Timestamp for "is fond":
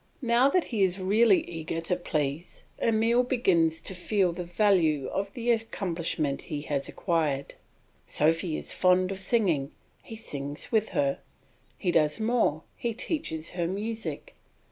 8.57-9.11